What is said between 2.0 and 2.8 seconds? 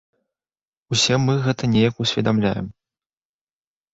усведамляем.